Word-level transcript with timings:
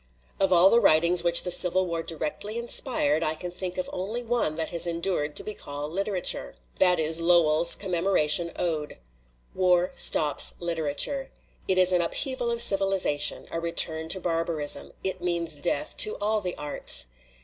"Of 0.39 0.51
all 0.51 0.71
the 0.71 0.79
writings 0.81 1.23
which 1.23 1.43
the 1.43 1.51
Civil 1.51 1.85
War 1.85 2.01
directly 2.01 2.57
inspired 2.57 3.21
I 3.23 3.35
can 3.35 3.51
think 3.51 3.77
of 3.77 3.87
only 3.93 4.23
one 4.25 4.55
that 4.55 4.71
has 4.71 4.87
endured 4.87 5.35
to 5.35 5.43
be 5.43 5.53
called 5.53 5.91
literature. 5.91 6.55
That 6.79 6.99
is 6.99 7.21
Lowell's 7.21 7.75
'Com 7.75 7.91
memoration 7.91 8.51
Ode.' 8.57 8.97
"War 9.53 9.91
stops 9.95 10.55
literature. 10.59 11.29
It 11.67 11.77
is 11.77 11.91
an 11.93 12.01
upheaval 12.01 12.49
of 12.49 12.63
civilization, 12.63 13.45
a 13.51 13.59
return 13.59 14.09
to 14.09 14.19
barbarism; 14.19 14.91
it 15.03 15.21
means 15.21 15.53
death 15.53 15.95
to 15.97 16.17
all 16.19 16.41
the 16.41 16.55
arts. 16.57 17.05